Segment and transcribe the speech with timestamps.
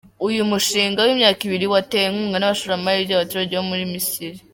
[0.27, 4.39] Uyu mushinga w’imyaka ibiri watewe inkunga n’abashoramari b’abaturage bo mu Misiri.